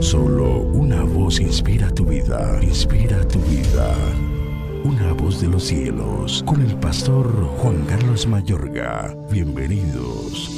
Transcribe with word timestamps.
Solo 0.00 0.60
una 0.60 1.02
voz 1.02 1.40
inspira 1.40 1.90
tu 1.90 2.04
vida, 2.04 2.58
inspira 2.62 3.26
tu 3.26 3.38
vida. 3.40 3.94
Una 4.84 5.12
voz 5.14 5.40
de 5.40 5.48
los 5.48 5.64
cielos, 5.64 6.44
con 6.46 6.60
el 6.60 6.76
pastor 6.76 7.26
Juan 7.58 7.84
Carlos 7.86 8.26
Mayorga. 8.26 9.16
Bienvenidos. 9.30 10.50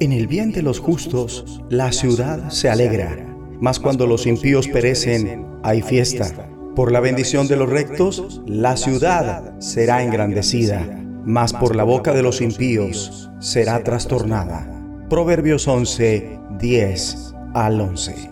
En 0.00 0.12
el 0.12 0.26
bien 0.26 0.52
de 0.52 0.62
los 0.62 0.80
justos, 0.80 1.62
la 1.70 1.92
ciudad 1.92 2.50
se 2.50 2.68
alegra, 2.68 3.16
mas 3.60 3.78
cuando 3.78 4.06
los 4.06 4.26
impíos 4.26 4.66
perecen, 4.66 5.46
hay 5.62 5.80
fiesta. 5.80 6.48
Por 6.74 6.90
la 6.90 7.00
bendición 7.00 7.46
de 7.46 7.56
los 7.56 7.70
rectos, 7.70 8.42
la 8.46 8.76
ciudad 8.76 9.58
será 9.60 10.02
engrandecida, 10.02 10.84
mas 11.24 11.52
por 11.52 11.76
la 11.76 11.84
boca 11.84 12.12
de 12.12 12.22
los 12.22 12.40
impíos 12.40 13.30
será 13.38 13.82
trastornada. 13.84 14.83
Proverbios 15.08 15.68
11, 15.68 16.38
10 16.58 17.34
al 17.52 17.78
11. 17.78 18.30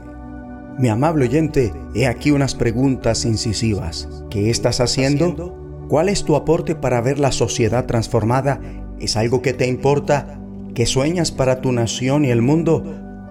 Mi 0.78 0.88
amable 0.88 1.26
oyente, 1.26 1.70
he 1.94 2.06
aquí 2.06 2.30
unas 2.30 2.54
preguntas 2.54 3.26
incisivas. 3.26 4.08
¿Qué 4.30 4.48
estás 4.48 4.80
haciendo? 4.80 5.54
¿Cuál 5.88 6.08
es 6.08 6.24
tu 6.24 6.34
aporte 6.34 6.74
para 6.74 7.02
ver 7.02 7.18
la 7.18 7.30
sociedad 7.30 7.84
transformada? 7.84 8.58
¿Es 8.98 9.18
algo 9.18 9.42
que 9.42 9.52
te 9.52 9.66
importa? 9.66 10.40
¿Qué 10.74 10.86
sueñas 10.86 11.30
para 11.30 11.60
tu 11.60 11.72
nación 11.72 12.24
y 12.24 12.30
el 12.30 12.40
mundo? 12.40 12.82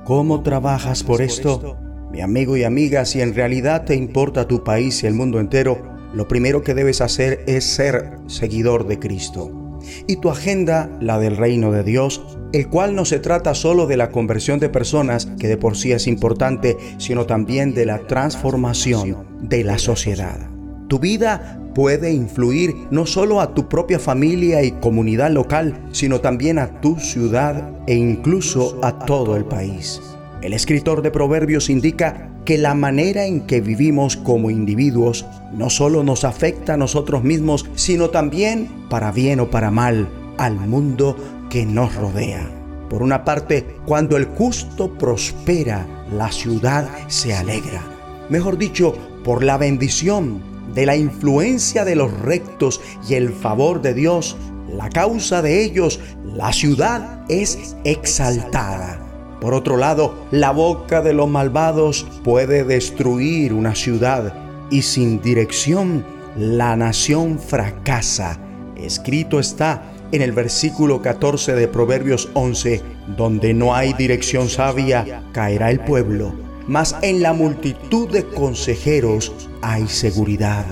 ¿Cómo 0.06 0.44
trabajas 0.44 1.04
por 1.04 1.24
esto? 1.24 1.78
Mi 2.12 2.22
amigo 2.22 2.58
y 2.58 2.64
amiga, 2.64 3.06
si 3.06 3.22
en 3.22 3.34
realidad 3.34 3.86
te 3.86 3.96
importa 3.96 4.48
tu 4.48 4.64
país 4.64 5.02
y 5.02 5.08
el 5.08 5.16
mundo 5.16 5.40
entero, 5.40 5.82
lo 6.14 6.28
primero 6.28 6.62
que 6.62 6.76
debes 6.76 7.02
hacer 7.02 7.44
es 7.48 7.64
ser 7.64 8.20
seguidor 8.28 8.86
de 8.86 9.00
Cristo. 9.00 9.61
Y 10.08 10.18
tu 10.18 10.30
agenda, 10.30 10.90
la 11.00 11.20
del 11.20 11.38
reino 11.38 11.72
de 11.72 11.84
Dios, 11.84 12.22
el 12.54 12.68
cual 12.68 12.96
no 12.96 13.06
se 13.06 13.20
trata 13.20 13.54
solo 13.54 13.88
de 13.88 13.98
la 13.98 14.10
conversión 14.10 14.60
de 14.60 14.70
personas, 14.70 15.28
que 15.40 15.48
de 15.48 15.58
por 15.58 15.78
sí 15.78 15.92
es 15.92 16.08
importante, 16.08 16.78
sino 16.98 17.26
también 17.26 17.74
de 17.74 17.86
la 17.86 18.00
transformación 18.00 19.26
de 19.42 19.64
la 19.64 19.78
sociedad. 19.78 20.50
Tu 20.88 21.00
vida 21.00 21.62
puede 21.74 22.12
influir 22.12 22.76
no 22.92 23.06
solo 23.06 23.40
a 23.40 23.54
tu 23.54 23.70
propia 23.70 24.00
familia 24.00 24.64
y 24.64 24.72
comunidad 24.72 25.32
local, 25.32 25.88
sino 25.92 26.20
también 26.20 26.60
a 26.60 26.82
tu 26.82 27.00
ciudad 27.00 27.72
e 27.88 27.96
incluso 27.96 28.80
a 28.84 29.00
todo 29.06 29.36
el 29.38 29.46
país. 29.46 30.02
El 30.42 30.54
escritor 30.54 31.04
de 31.04 31.12
Proverbios 31.12 31.70
indica 31.70 32.30
que 32.46 32.58
la 32.58 32.74
manera 32.74 33.26
en 33.26 33.46
que 33.46 33.62
vivimos 33.62 34.18
como 34.18 34.50
individuos 34.50 35.26
no 35.54 35.70
solo 35.70 36.04
nos 36.04 36.24
afecta 36.24 36.74
a 36.74 36.78
nosotros 36.78 37.24
mismos, 37.24 37.70
sino 37.76 38.10
también, 38.10 38.88
para 38.90 39.12
bien 39.12 39.40
o 39.40 39.52
para 39.52 39.70
mal, 39.70 40.10
al 40.40 40.56
mundo 40.56 41.16
que 41.52 41.66
nos 41.66 41.96
rodea. 41.96 42.50
Por 42.90 43.04
una 43.04 43.24
parte, 43.24 43.68
cuando 43.86 44.18
el 44.18 44.26
justo 44.26 44.98
prospera, 44.98 45.86
la 46.12 46.32
ciudad 46.32 46.90
se 47.08 47.36
alegra. 47.36 47.84
Mejor 48.30 48.58
dicho, 48.58 48.96
por 49.24 49.44
la 49.44 49.58
bendición 49.58 50.42
de 50.74 50.88
la 50.88 50.96
influencia 50.96 51.86
de 51.86 51.96
los 51.96 52.12
rectos 52.20 52.82
y 53.08 53.14
el 53.14 53.30
favor 53.30 53.82
de 53.82 53.94
Dios, 53.94 54.36
la 54.68 54.90
causa 54.90 55.42
de 55.42 55.64
ellos, 55.64 56.00
la 56.26 56.52
ciudad 56.52 57.26
es 57.30 57.76
exaltada. 57.84 59.11
Por 59.42 59.56
otro 59.56 59.76
lado, 59.76 60.14
la 60.30 60.52
boca 60.52 61.02
de 61.02 61.14
los 61.14 61.28
malvados 61.28 62.06
puede 62.24 62.64
destruir 62.64 63.54
una 63.54 63.74
ciudad 63.74 64.36
y 64.70 64.84
sin 64.84 65.20
dirección 65.20 66.06
la 66.38 66.76
nación 66.76 67.40
fracasa. 67.40 68.38
Escrito 68.78 69.40
está 69.40 69.92
en 70.12 70.22
el 70.22 70.32
versículo 70.32 71.02
14 71.02 71.56
de 71.56 71.68
Proverbios 71.68 72.30
11, 72.36 72.84
donde 73.18 73.56
no 73.56 73.74
hay 73.74 73.94
dirección 73.94 74.48
sabia, 74.48 75.24
caerá 75.32 75.72
el 75.72 75.80
pueblo, 75.80 76.36
mas 76.68 76.96
en 77.02 77.24
la 77.24 77.34
multitud 77.34 78.10
de 78.12 78.24
consejeros 78.24 79.34
hay 79.64 79.88
seguridad. 79.88 80.66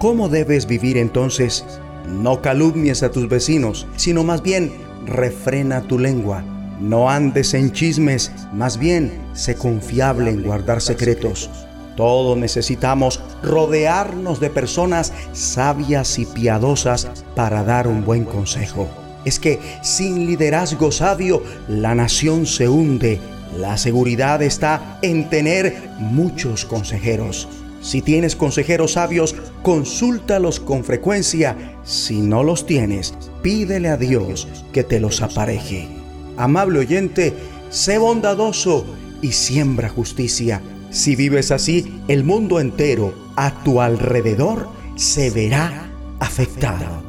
¿Cómo 0.00 0.28
debes 0.28 0.66
vivir 0.66 0.96
entonces? 0.96 1.64
No 2.08 2.42
calumnies 2.42 3.04
a 3.04 3.12
tus 3.12 3.28
vecinos, 3.28 3.86
sino 3.94 4.24
más 4.24 4.42
bien 4.42 4.72
refrena 5.06 5.82
tu 5.82 6.00
lengua 6.00 6.42
no 6.80 7.10
andes 7.10 7.54
en 7.54 7.72
chismes, 7.72 8.32
más 8.52 8.78
bien 8.78 9.12
sé 9.32 9.54
confiable 9.54 10.30
en 10.30 10.42
guardar 10.42 10.80
secretos. 10.80 11.50
Todos 11.96 12.36
necesitamos 12.36 13.20
rodearnos 13.42 14.38
de 14.38 14.50
personas 14.50 15.12
sabias 15.32 16.18
y 16.18 16.26
piadosas 16.26 17.08
para 17.34 17.64
dar 17.64 17.88
un 17.88 18.04
buen 18.04 18.24
consejo. 18.24 18.88
Es 19.24 19.40
que 19.40 19.58
sin 19.82 20.26
liderazgo 20.26 20.92
sabio 20.92 21.42
la 21.68 21.94
nación 21.94 22.46
se 22.46 22.68
hunde. 22.68 23.18
La 23.58 23.78
seguridad 23.78 24.42
está 24.42 24.98
en 25.02 25.30
tener 25.30 25.88
muchos 25.98 26.66
consejeros. 26.66 27.48
Si 27.80 28.02
tienes 28.02 28.36
consejeros 28.36 28.92
sabios, 28.92 29.34
consúltalos 29.62 30.60
con 30.60 30.84
frecuencia. 30.84 31.56
Si 31.84 32.20
no 32.20 32.42
los 32.42 32.66
tienes, 32.66 33.14
pídele 33.42 33.88
a 33.88 33.96
Dios 33.96 34.48
que 34.72 34.84
te 34.84 35.00
los 35.00 35.22
apareje. 35.22 36.05
Amable 36.36 36.80
oyente, 36.80 37.34
sé 37.70 37.98
bondadoso 37.98 38.84
y 39.22 39.32
siembra 39.32 39.88
justicia. 39.88 40.60
Si 40.90 41.16
vives 41.16 41.50
así, 41.50 42.00
el 42.08 42.24
mundo 42.24 42.60
entero 42.60 43.14
a 43.36 43.62
tu 43.62 43.80
alrededor 43.80 44.68
se 44.96 45.30
verá 45.30 45.90
afectado. 46.20 47.02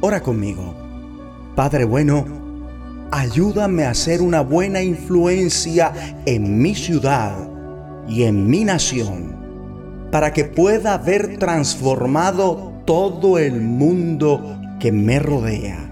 Ora 0.00 0.22
conmigo. 0.22 0.74
Padre 1.54 1.84
bueno, 1.84 2.24
ayúdame 3.10 3.84
a 3.84 3.94
ser 3.94 4.22
una 4.22 4.40
buena 4.40 4.82
influencia 4.82 5.92
en 6.24 6.60
mi 6.60 6.74
ciudad 6.74 7.48
y 8.08 8.24
en 8.24 8.48
mi 8.48 8.64
nación, 8.64 9.36
para 10.10 10.32
que 10.32 10.44
pueda 10.44 10.94
haber 10.94 11.38
transformado 11.38 12.72
todo 12.84 13.38
el 13.38 13.60
mundo 13.60 14.58
que 14.80 14.90
me 14.92 15.18
rodea. 15.18 15.88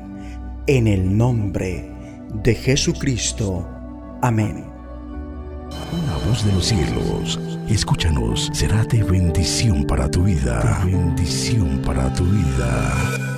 En 0.66 0.86
el 0.86 1.16
nombre 1.16 1.90
de 2.32 2.54
Jesucristo. 2.54 3.66
Amén. 4.22 4.64
Una 5.92 6.26
voz 6.26 6.44
de 6.44 6.52
los 6.52 6.66
cielos, 6.66 7.38
escúchanos, 7.68 8.50
será 8.52 8.84
de 8.84 9.02
bendición 9.02 9.84
para 9.84 10.10
tu 10.10 10.24
vida. 10.24 10.82
bendición 10.84 11.80
para 11.84 12.12
tu 12.12 12.24
vida. 12.24 13.29